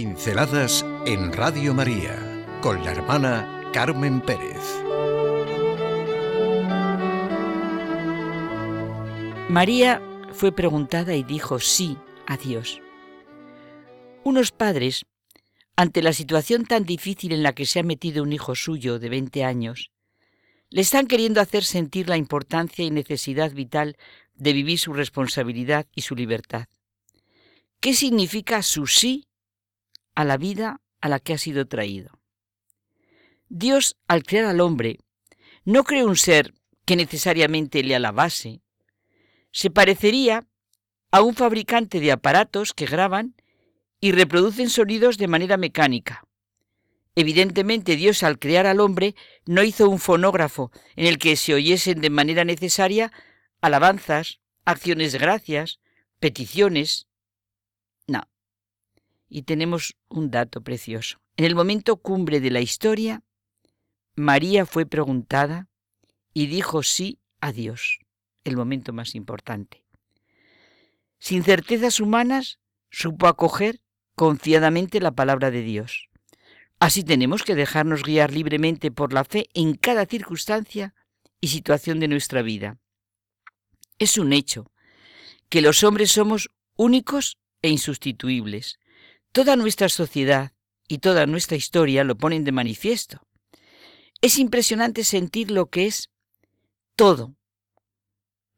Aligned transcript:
Pinceladas 0.00 0.82
en 1.04 1.30
Radio 1.30 1.74
María 1.74 2.16
con 2.62 2.82
la 2.82 2.92
hermana 2.92 3.70
Carmen 3.70 4.22
Pérez. 4.22 4.56
María 9.50 10.00
fue 10.32 10.52
preguntada 10.52 11.14
y 11.14 11.22
dijo 11.22 11.58
sí 11.58 11.98
a 12.26 12.38
Dios. 12.38 12.80
Unos 14.24 14.52
padres, 14.52 15.04
ante 15.76 16.00
la 16.00 16.14
situación 16.14 16.64
tan 16.64 16.84
difícil 16.84 17.32
en 17.32 17.42
la 17.42 17.52
que 17.52 17.66
se 17.66 17.80
ha 17.80 17.82
metido 17.82 18.22
un 18.22 18.32
hijo 18.32 18.54
suyo 18.54 18.98
de 18.98 19.10
20 19.10 19.44
años, 19.44 19.90
le 20.70 20.80
están 20.80 21.08
queriendo 21.08 21.42
hacer 21.42 21.62
sentir 21.62 22.08
la 22.08 22.16
importancia 22.16 22.82
y 22.82 22.90
necesidad 22.90 23.52
vital 23.52 23.98
de 24.32 24.54
vivir 24.54 24.78
su 24.78 24.94
responsabilidad 24.94 25.86
y 25.94 26.00
su 26.00 26.16
libertad. 26.16 26.68
¿Qué 27.80 27.92
significa 27.92 28.62
su 28.62 28.86
sí 28.86 29.26
a 30.14 30.24
la 30.24 30.36
vida 30.36 30.80
a 31.00 31.08
la 31.08 31.20
que 31.20 31.34
ha 31.34 31.38
sido 31.38 31.66
traído? 31.66 32.18
Dios, 33.48 33.96
al 34.06 34.22
crear 34.22 34.46
al 34.46 34.60
hombre, 34.60 34.98
no 35.64 35.84
creó 35.84 36.06
un 36.06 36.16
ser 36.16 36.54
que 36.84 36.96
necesariamente 36.96 37.82
le 37.82 37.94
alabase. 37.94 38.62
Se 39.52 39.70
parecería 39.70 40.46
a 41.10 41.22
un 41.22 41.34
fabricante 41.34 42.00
de 42.00 42.12
aparatos 42.12 42.72
que 42.72 42.86
graban 42.86 43.34
y 44.00 44.12
reproducen 44.12 44.70
sonidos 44.70 45.18
de 45.18 45.28
manera 45.28 45.56
mecánica. 45.56 46.24
Evidentemente 47.16 47.96
Dios 47.96 48.22
al 48.22 48.38
crear 48.38 48.66
al 48.66 48.80
hombre 48.80 49.14
no 49.44 49.62
hizo 49.62 49.88
un 49.88 49.98
fonógrafo 49.98 50.70
en 50.96 51.06
el 51.06 51.18
que 51.18 51.36
se 51.36 51.54
oyesen 51.54 52.00
de 52.00 52.10
manera 52.10 52.44
necesaria 52.44 53.12
alabanzas, 53.60 54.40
acciones 54.64 55.12
de 55.12 55.18
gracias, 55.18 55.80
peticiones. 56.18 57.08
Y 59.30 59.42
tenemos 59.42 59.96
un 60.08 60.30
dato 60.30 60.60
precioso. 60.60 61.18
En 61.36 61.46
el 61.46 61.54
momento 61.54 61.96
cumbre 61.96 62.40
de 62.40 62.50
la 62.50 62.60
historia, 62.60 63.22
María 64.16 64.66
fue 64.66 64.84
preguntada 64.84 65.68
y 66.34 66.46
dijo 66.48 66.82
sí 66.82 67.18
a 67.40 67.52
Dios, 67.52 68.00
el 68.44 68.56
momento 68.56 68.92
más 68.92 69.14
importante. 69.14 69.82
Sin 71.18 71.44
certezas 71.44 72.00
humanas, 72.00 72.58
supo 72.90 73.28
acoger 73.28 73.80
confiadamente 74.16 75.00
la 75.00 75.12
palabra 75.12 75.50
de 75.50 75.62
Dios. 75.62 76.08
Así 76.80 77.04
tenemos 77.04 77.42
que 77.42 77.54
dejarnos 77.54 78.02
guiar 78.02 78.32
libremente 78.32 78.90
por 78.90 79.12
la 79.12 79.24
fe 79.24 79.48
en 79.54 79.74
cada 79.74 80.06
circunstancia 80.06 80.94
y 81.40 81.48
situación 81.48 82.00
de 82.00 82.08
nuestra 82.08 82.42
vida. 82.42 82.78
Es 83.98 84.18
un 84.18 84.32
hecho 84.32 84.72
que 85.48 85.60
los 85.60 85.84
hombres 85.84 86.10
somos 86.10 86.50
únicos 86.76 87.38
e 87.62 87.68
insustituibles. 87.68 88.78
Toda 89.32 89.54
nuestra 89.54 89.88
sociedad 89.88 90.52
y 90.88 90.98
toda 90.98 91.26
nuestra 91.26 91.56
historia 91.56 92.02
lo 92.02 92.16
ponen 92.16 92.42
de 92.42 92.50
manifiesto. 92.50 93.26
Es 94.20 94.38
impresionante 94.38 95.04
sentir 95.04 95.52
lo 95.52 95.70
que 95.70 95.86
es 95.86 96.10
todo, 96.96 97.36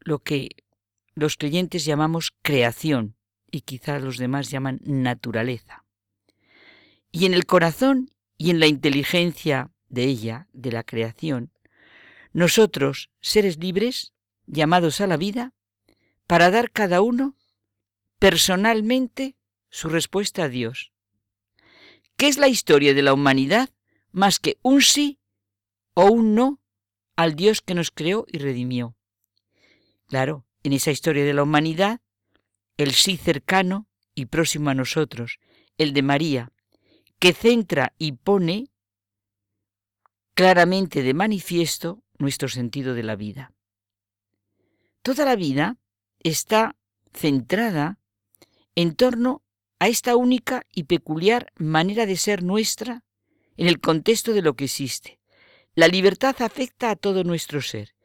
lo 0.01 0.21
que 0.21 0.49
los 1.15 1.37
creyentes 1.37 1.85
llamamos 1.85 2.33
creación 2.41 3.17
y 3.51 3.61
quizás 3.61 4.03
los 4.03 4.17
demás 4.17 4.51
llaman 4.51 4.81
naturaleza. 4.83 5.85
Y 7.11 7.27
en 7.27 7.35
el 7.35 7.45
corazón 7.45 8.11
y 8.39 8.49
en 8.49 8.59
la 8.59 8.67
inteligencia 8.67 9.71
de 9.91 10.05
ella, 10.05 10.49
de 10.55 10.73
la 10.73 10.85
creación, 10.85 11.53
nosotros, 12.33 13.11
seres 13.21 13.59
libres, 13.59 14.15
llamados 14.47 15.03
a 15.03 15.07
la 15.07 15.19
vida, 15.19 15.53
para 16.27 16.51
dar 16.51 16.71
cada 16.71 17.03
uno 17.03 17.37
personalmente 18.19 19.37
su 19.73 19.89
respuesta 19.89 20.45
a 20.45 20.49
Dios. 20.49 20.93
¿Qué 22.17 22.29
es 22.29 22.37
la 22.37 22.47
historia 22.47 22.95
de 22.95 23.03
la 23.03 23.15
humanidad 23.15 23.71
más 24.13 24.39
que 24.39 24.59
un 24.63 24.83
sí 24.83 25.19
o 25.95 26.05
un 26.05 26.35
no 26.35 26.61
al 27.17 27.35
Dios 27.35 27.63
que 27.63 27.75
nos 27.75 27.91
creó 27.91 28.27
y 28.29 28.39
redimió? 28.39 28.95
Claro, 30.07 30.47
en 30.63 30.75
esa 30.75 30.91
historia 30.91 31.25
de 31.25 31.33
la 31.33 31.43
humanidad, 31.43 32.01
el 32.77 32.93
sí 32.93 33.17
cercano 33.17 33.89
y 34.15 34.27
próximo 34.27 34.69
a 34.69 34.75
nosotros, 34.75 35.41
el 35.79 35.95
de 35.95 36.03
María, 36.03 36.53
que 37.19 37.33
centra 37.33 37.95
y 37.99 38.13
pone 38.13 38.71
claramente 40.35 41.03
de 41.03 41.15
manifiesto 41.15 42.05
nuestro 42.19 42.49
sentido 42.49 42.95
de 42.95 43.03
la 43.05 43.17
vida. 43.17 43.55
Toda 45.01 45.25
la 45.25 45.35
vida 45.35 45.79
está 46.21 46.77
centrada 47.15 47.99
en 48.75 48.95
torno 48.95 49.43
a 49.83 49.89
esta 49.89 50.15
única 50.15 50.65
y 50.73 50.85
peculiar 50.85 51.53
manera 51.57 52.07
de 52.07 52.17
ser 52.17 52.45
nuestra 52.45 53.03
en 53.57 53.67
el 53.67 53.81
contexto 53.81 54.33
de 54.33 54.41
lo 54.41 54.55
que 54.55 54.67
existe. 54.67 55.19
La 55.75 55.89
libertad 55.89 56.41
afecta 56.41 56.89
a 56.91 56.95
todo 56.95 57.25
nuestro 57.25 57.61
ser, 57.61 57.97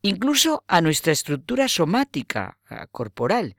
incluso 0.00 0.64
a 0.66 0.80
nuestra 0.80 1.12
estructura 1.12 1.68
somática, 1.68 2.56
corporal. 2.90 3.56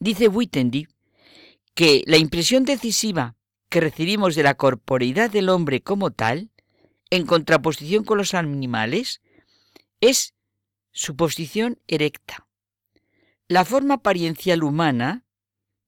Dice 0.00 0.26
Wittendy 0.26 0.88
que 1.74 2.02
la 2.08 2.16
impresión 2.16 2.64
decisiva 2.64 3.36
que 3.68 3.80
recibimos 3.80 4.34
de 4.34 4.42
la 4.42 4.54
corporeidad 4.54 5.30
del 5.30 5.50
hombre 5.50 5.82
como 5.82 6.10
tal, 6.10 6.50
en 7.10 7.26
contraposición 7.26 8.02
con 8.02 8.18
los 8.18 8.34
animales, 8.34 9.20
es 10.00 10.34
su 10.90 11.14
posición 11.14 11.78
erecta. 11.86 12.48
La 13.46 13.64
forma 13.64 13.94
apariencial 13.94 14.64
humana 14.64 15.24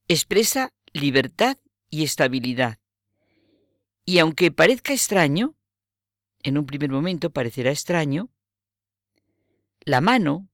expresa 0.07 0.73
libertad 0.91 1.57
y 1.89 2.03
estabilidad. 2.03 2.79
Y 4.05 4.19
aunque 4.19 4.51
parezca 4.51 4.93
extraño, 4.93 5.55
en 6.41 6.57
un 6.57 6.65
primer 6.65 6.89
momento 6.89 7.29
parecerá 7.29 7.71
extraño, 7.71 8.29
la 9.85 10.01
mano 10.01 10.49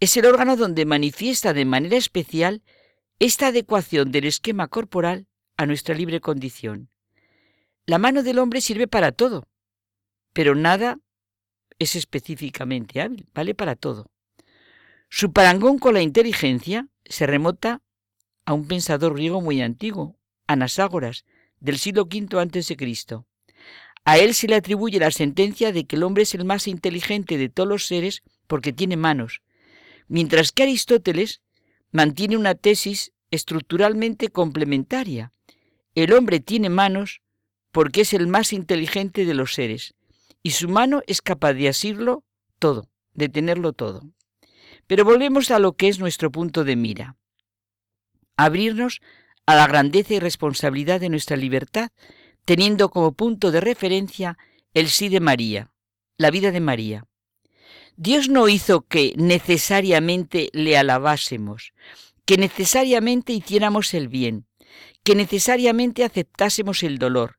es 0.00 0.16
el 0.16 0.26
órgano 0.26 0.56
donde 0.56 0.84
manifiesta 0.84 1.52
de 1.52 1.64
manera 1.64 1.96
especial 1.96 2.62
esta 3.18 3.48
adecuación 3.48 4.10
del 4.12 4.24
esquema 4.24 4.68
corporal 4.68 5.26
a 5.56 5.66
nuestra 5.66 5.94
libre 5.94 6.20
condición. 6.20 6.90
La 7.86 7.98
mano 7.98 8.22
del 8.22 8.38
hombre 8.38 8.60
sirve 8.60 8.88
para 8.88 9.12
todo, 9.12 9.48
pero 10.32 10.54
nada 10.54 10.98
es 11.78 11.96
específicamente 11.96 13.00
hábil, 13.00 13.26
vale 13.34 13.54
para 13.54 13.76
todo. 13.76 14.10
Su 15.08 15.32
parangón 15.32 15.78
con 15.78 15.94
la 15.94 16.02
inteligencia 16.02 16.88
se 17.04 17.26
remota 17.26 17.82
a 18.44 18.54
un 18.54 18.66
pensador 18.66 19.14
griego 19.14 19.40
muy 19.40 19.62
antiguo, 19.62 20.16
Anaságoras, 20.46 21.24
del 21.60 21.78
siglo 21.78 22.02
V 22.02 22.38
a.C. 22.38 22.76
A 24.04 24.18
él 24.18 24.34
se 24.34 24.48
le 24.48 24.56
atribuye 24.56 24.98
la 24.98 25.10
sentencia 25.10 25.72
de 25.72 25.84
que 25.86 25.96
el 25.96 26.02
hombre 26.02 26.24
es 26.24 26.34
el 26.34 26.44
más 26.44 26.66
inteligente 26.66 27.38
de 27.38 27.48
todos 27.48 27.68
los 27.68 27.86
seres 27.86 28.22
porque 28.48 28.72
tiene 28.72 28.96
manos, 28.96 29.42
mientras 30.08 30.50
que 30.50 30.64
Aristóteles 30.64 31.40
mantiene 31.92 32.36
una 32.36 32.54
tesis 32.54 33.12
estructuralmente 33.30 34.28
complementaria. 34.28 35.32
El 35.94 36.12
hombre 36.12 36.40
tiene 36.40 36.68
manos 36.68 37.22
porque 37.70 38.02
es 38.02 38.12
el 38.12 38.26
más 38.26 38.52
inteligente 38.52 39.24
de 39.24 39.34
los 39.34 39.54
seres, 39.54 39.94
y 40.42 40.50
su 40.50 40.68
mano 40.68 41.02
es 41.06 41.22
capaz 41.22 41.54
de 41.54 41.68
asirlo 41.68 42.24
todo, 42.58 42.88
de 43.14 43.28
tenerlo 43.28 43.72
todo. 43.72 44.02
Pero 44.86 45.04
volvemos 45.04 45.50
a 45.50 45.58
lo 45.58 45.74
que 45.74 45.88
es 45.88 45.98
nuestro 45.98 46.30
punto 46.30 46.64
de 46.64 46.76
mira. 46.76 47.16
Abrirnos 48.44 49.00
a 49.46 49.54
la 49.54 49.68
grandeza 49.68 50.14
y 50.14 50.18
responsabilidad 50.18 51.00
de 51.00 51.08
nuestra 51.08 51.36
libertad, 51.36 51.90
teniendo 52.44 52.90
como 52.90 53.12
punto 53.12 53.52
de 53.52 53.60
referencia 53.60 54.36
el 54.74 54.88
sí 54.88 55.08
de 55.08 55.20
María, 55.20 55.70
la 56.16 56.32
vida 56.32 56.50
de 56.50 56.58
María. 56.58 57.04
Dios 57.96 58.28
no 58.28 58.48
hizo 58.48 58.80
que 58.82 59.12
necesariamente 59.16 60.48
le 60.52 60.76
alabásemos, 60.76 61.72
que 62.24 62.36
necesariamente 62.36 63.32
hiciéramos 63.32 63.94
el 63.94 64.08
bien, 64.08 64.46
que 65.04 65.14
necesariamente 65.14 66.04
aceptásemos 66.04 66.82
el 66.82 66.98
dolor, 66.98 67.38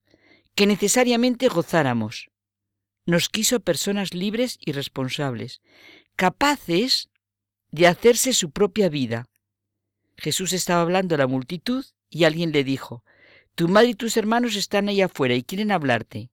que 0.56 0.68
necesariamente 0.68 1.50
gozáramos. 1.50 2.30
Nos 3.06 3.28
quiso 3.28 3.60
personas 3.60 4.14
libres 4.14 4.58
y 4.62 4.72
responsables, 4.72 5.62
capaces 6.16 7.10
de 7.72 7.88
hacerse 7.88 8.32
su 8.32 8.52
propia 8.52 8.88
vida. 8.88 9.28
Jesús 10.18 10.54
estaba 10.54 10.82
hablando 10.82 11.16
a 11.16 11.18
la 11.18 11.28
multitud 11.28 11.86
y 12.10 12.24
alguien 12.24 12.52
le 12.52 12.64
dijo, 12.64 13.04
Tu 13.56 13.68
madre 13.68 13.90
y 13.90 13.96
tus 13.96 14.18
hermanos 14.18 14.56
están 14.56 14.88
ahí 14.90 15.02
afuera 15.02 15.36
y 15.36 15.44
quieren 15.44 15.72
hablarte. 15.72 16.30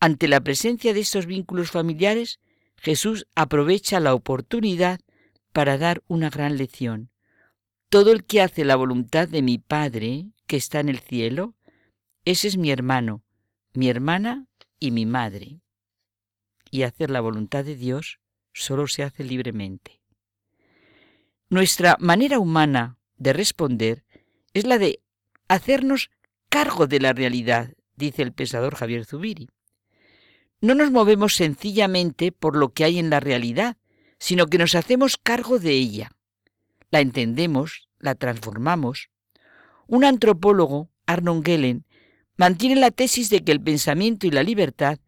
Ante 0.00 0.28
la 0.28 0.40
presencia 0.40 0.94
de 0.94 1.00
estos 1.00 1.26
vínculos 1.26 1.70
familiares, 1.70 2.40
Jesús 2.76 3.26
aprovecha 3.34 4.00
la 4.00 4.14
oportunidad 4.14 5.00
para 5.52 5.76
dar 5.76 6.02
una 6.08 6.30
gran 6.30 6.56
lección. 6.56 7.10
Todo 7.90 8.12
el 8.12 8.24
que 8.24 8.40
hace 8.40 8.64
la 8.64 8.76
voluntad 8.76 9.28
de 9.28 9.42
mi 9.42 9.58
Padre, 9.58 10.26
que 10.46 10.56
está 10.56 10.80
en 10.80 10.88
el 10.88 11.00
cielo, 11.00 11.54
ese 12.24 12.48
es 12.48 12.56
mi 12.56 12.70
hermano, 12.70 13.22
mi 13.74 13.88
hermana 13.88 14.46
y 14.78 14.90
mi 14.90 15.06
madre. 15.06 15.60
Y 16.70 16.82
hacer 16.82 17.10
la 17.10 17.20
voluntad 17.20 17.64
de 17.64 17.76
Dios 17.76 18.20
solo 18.52 18.86
se 18.86 19.02
hace 19.02 19.24
libremente. 19.24 19.99
Nuestra 21.50 21.96
manera 21.98 22.38
humana 22.38 22.96
de 23.16 23.32
responder 23.32 24.04
es 24.54 24.64
la 24.64 24.78
de 24.78 25.00
hacernos 25.48 26.12
cargo 26.48 26.86
de 26.86 27.00
la 27.00 27.12
realidad, 27.12 27.74
dice 27.96 28.22
el 28.22 28.32
pensador 28.32 28.76
Javier 28.76 29.04
Zubiri. 29.04 29.48
No 30.60 30.76
nos 30.76 30.92
movemos 30.92 31.34
sencillamente 31.34 32.30
por 32.30 32.56
lo 32.56 32.72
que 32.72 32.84
hay 32.84 33.00
en 33.00 33.10
la 33.10 33.18
realidad, 33.18 33.78
sino 34.20 34.46
que 34.46 34.58
nos 34.58 34.76
hacemos 34.76 35.16
cargo 35.16 35.58
de 35.58 35.72
ella. 35.72 36.12
La 36.92 37.00
entendemos, 37.00 37.88
la 37.98 38.14
transformamos. 38.14 39.10
Un 39.88 40.04
antropólogo, 40.04 40.92
Arnon 41.06 41.42
Gellen, 41.42 41.84
mantiene 42.36 42.76
la 42.76 42.92
tesis 42.92 43.28
de 43.28 43.42
que 43.42 43.50
el 43.50 43.60
pensamiento 43.60 44.28
y 44.28 44.30
la 44.30 44.44
libertad 44.44 45.00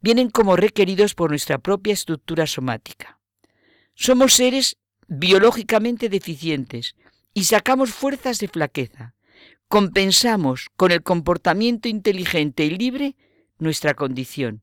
vienen 0.00 0.28
como 0.28 0.56
requeridos 0.56 1.14
por 1.14 1.30
nuestra 1.30 1.56
propia 1.56 1.94
estructura 1.94 2.46
somática. 2.46 3.18
Somos 3.94 4.34
seres 4.34 4.76
biológicamente 5.10 6.08
deficientes 6.08 6.94
y 7.34 7.44
sacamos 7.44 7.90
fuerzas 7.90 8.38
de 8.38 8.48
flaqueza. 8.48 9.14
Compensamos 9.68 10.68
con 10.76 10.92
el 10.92 11.02
comportamiento 11.02 11.88
inteligente 11.88 12.64
y 12.64 12.70
libre 12.70 13.16
nuestra 13.58 13.94
condición. 13.94 14.62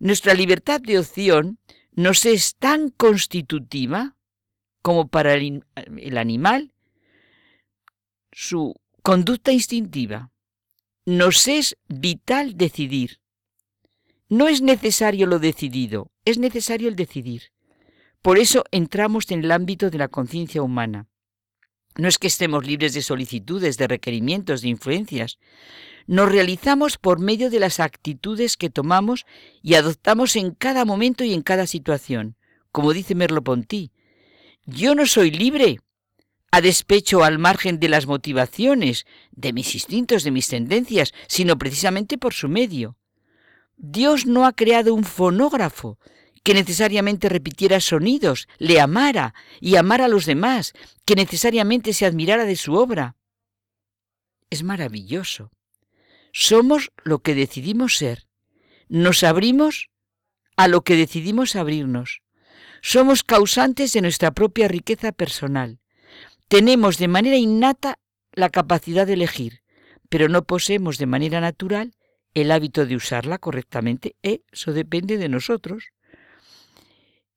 Nuestra 0.00 0.34
libertad 0.34 0.80
de 0.80 0.98
opción 0.98 1.58
nos 1.92 2.24
es 2.24 2.56
tan 2.56 2.88
constitutiva 2.88 4.16
como 4.82 5.06
para 5.08 5.34
el, 5.34 5.64
el 5.76 6.18
animal 6.18 6.72
su 8.32 8.74
conducta 9.02 9.52
instintiva. 9.52 10.30
Nos 11.04 11.46
es 11.46 11.76
vital 11.88 12.56
decidir. 12.56 13.20
No 14.30 14.48
es 14.48 14.62
necesario 14.62 15.26
lo 15.26 15.38
decidido, 15.38 16.10
es 16.24 16.38
necesario 16.38 16.88
el 16.88 16.96
decidir. 16.96 17.53
Por 18.24 18.38
eso 18.38 18.64
entramos 18.70 19.30
en 19.30 19.44
el 19.44 19.50
ámbito 19.50 19.90
de 19.90 19.98
la 19.98 20.08
conciencia 20.08 20.62
humana. 20.62 21.08
No 21.98 22.08
es 22.08 22.16
que 22.16 22.26
estemos 22.26 22.66
libres 22.66 22.94
de 22.94 23.02
solicitudes, 23.02 23.76
de 23.76 23.86
requerimientos, 23.86 24.62
de 24.62 24.68
influencias. 24.68 25.38
Nos 26.06 26.32
realizamos 26.32 26.96
por 26.96 27.18
medio 27.18 27.50
de 27.50 27.60
las 27.60 27.80
actitudes 27.80 28.56
que 28.56 28.70
tomamos 28.70 29.26
y 29.60 29.74
adoptamos 29.74 30.36
en 30.36 30.52
cada 30.52 30.86
momento 30.86 31.22
y 31.22 31.34
en 31.34 31.42
cada 31.42 31.66
situación. 31.66 32.34
Como 32.72 32.94
dice 32.94 33.14
Merleau-Ponty, 33.14 33.90
yo 34.64 34.94
no 34.94 35.04
soy 35.04 35.30
libre 35.30 35.80
a 36.50 36.62
despecho 36.62 37.24
al 37.24 37.38
margen 37.38 37.78
de 37.78 37.90
las 37.90 38.06
motivaciones, 38.06 39.04
de 39.32 39.52
mis 39.52 39.74
instintos, 39.74 40.24
de 40.24 40.30
mis 40.30 40.48
tendencias, 40.48 41.12
sino 41.26 41.58
precisamente 41.58 42.16
por 42.16 42.32
su 42.32 42.48
medio. 42.48 42.96
Dios 43.76 44.24
no 44.24 44.46
ha 44.46 44.54
creado 44.54 44.94
un 44.94 45.04
fonógrafo, 45.04 45.98
que 46.44 46.54
necesariamente 46.54 47.28
repitiera 47.28 47.80
sonidos, 47.80 48.48
le 48.58 48.78
amara 48.80 49.34
y 49.60 49.76
amara 49.76 50.04
a 50.04 50.08
los 50.08 50.26
demás, 50.26 50.74
que 51.04 51.16
necesariamente 51.16 51.92
se 51.94 52.06
admirara 52.06 52.44
de 52.44 52.54
su 52.54 52.74
obra. 52.74 53.16
Es 54.50 54.62
maravilloso. 54.62 55.50
Somos 56.32 56.92
lo 57.02 57.20
que 57.20 57.34
decidimos 57.34 57.96
ser. 57.96 58.26
Nos 58.88 59.24
abrimos 59.24 59.88
a 60.56 60.68
lo 60.68 60.82
que 60.82 60.96
decidimos 60.96 61.56
abrirnos. 61.56 62.22
Somos 62.82 63.24
causantes 63.24 63.92
de 63.94 64.02
nuestra 64.02 64.32
propia 64.32 64.68
riqueza 64.68 65.12
personal. 65.12 65.80
Tenemos 66.48 66.98
de 66.98 67.08
manera 67.08 67.36
innata 67.36 67.98
la 68.32 68.50
capacidad 68.50 69.06
de 69.06 69.14
elegir, 69.14 69.62
pero 70.10 70.28
no 70.28 70.44
poseemos 70.44 70.98
de 70.98 71.06
manera 71.06 71.40
natural 71.40 71.94
el 72.34 72.50
hábito 72.50 72.84
de 72.84 72.96
usarla 72.96 73.38
correctamente. 73.38 74.16
Eso 74.22 74.74
depende 74.74 75.16
de 75.16 75.30
nosotros. 75.30 75.92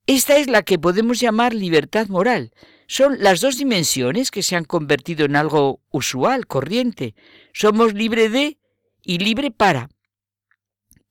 Esta 0.07 0.37
es 0.37 0.47
la 0.47 0.63
que 0.63 0.79
podemos 0.79 1.19
llamar 1.19 1.53
libertad 1.53 2.07
moral. 2.07 2.53
Son 2.87 3.17
las 3.19 3.41
dos 3.41 3.57
dimensiones 3.57 4.31
que 4.31 4.41
se 4.41 4.55
han 4.55 4.63
convertido 4.63 5.25
en 5.25 5.35
algo 5.35 5.81
usual, 5.91 6.47
corriente. 6.47 7.13
Somos 7.51 7.93
libre 7.93 8.29
de 8.29 8.57
y 9.03 9.19
libre 9.19 9.51
para. 9.51 9.89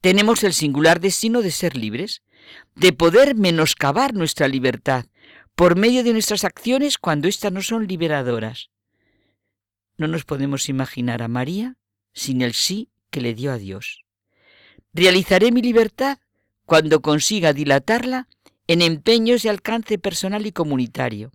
Tenemos 0.01 0.45
el 0.45 0.55
singular 0.55 0.99
destino 1.01 1.43
de 1.43 1.51
ser 1.51 1.77
libres, 1.77 2.23
de 2.75 2.95
poder 2.95 3.35
menoscabar 3.35 4.15
nuestra 4.15 4.49
libertad 4.49 5.05
por 5.55 5.77
medio 5.77 6.03
de 6.03 6.15
nuestras 6.15 6.45
acciones 6.45 6.97
cuando 6.97 7.29
éstas 7.29 7.53
no 7.53 7.61
son 7.61 7.87
liberadoras. 7.87 8.71
No 9.99 10.09
nos 10.09 10.25
podemos 10.25 10.71
imaginar 10.71 11.23
a 11.23 11.29
María 11.29 11.77
sin 12.15 12.41
el 12.41 12.55
sí 12.55 12.89
que 13.11 13.21
le 13.21 13.35
dio 13.35 13.53
a 13.53 13.59
Dios. 13.59 14.05
Realizaré 14.95 15.53
mi 15.53 15.61
libertad 15.61 16.19
cuando 16.65 17.03
consiga 17.03 17.53
dilatarla 17.53 18.29
en 18.69 18.83
empeños 18.83 19.43
de 19.43 19.51
alcance 19.51 19.99
personal 19.99 20.47
y 20.47 20.53
comunitario. 20.53 21.33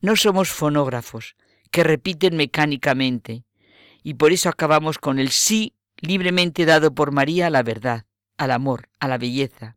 No 0.00 0.16
somos 0.16 0.50
fonógrafos 0.50 1.36
que 1.70 1.84
repiten 1.84 2.36
mecánicamente, 2.36 3.44
y 4.02 4.14
por 4.14 4.32
eso 4.32 4.48
acabamos 4.48 4.98
con 4.98 5.18
el 5.18 5.30
sí 5.30 5.74
libremente 5.98 6.64
dado 6.64 6.94
por 6.94 7.12
María 7.12 7.48
a 7.48 7.50
la 7.50 7.62
verdad, 7.62 8.04
al 8.36 8.50
amor, 8.50 8.88
a 9.00 9.08
la 9.08 9.18
belleza. 9.18 9.76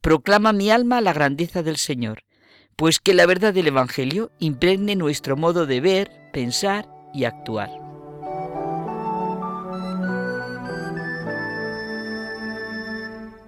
Proclama 0.00 0.52
mi 0.52 0.70
alma 0.70 1.00
la 1.00 1.12
grandeza 1.12 1.62
del 1.62 1.76
Señor, 1.76 2.24
pues 2.76 2.98
que 2.98 3.14
la 3.14 3.26
verdad 3.26 3.54
del 3.54 3.68
Evangelio 3.68 4.32
impregne 4.38 4.96
nuestro 4.96 5.36
modo 5.36 5.66
de 5.66 5.80
ver, 5.80 6.10
pensar 6.32 6.88
y 7.14 7.24
actuar. 7.24 7.70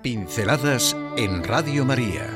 Pinceladas 0.03 0.97
en 1.17 1.43
Radio 1.43 1.85
María 1.85 2.36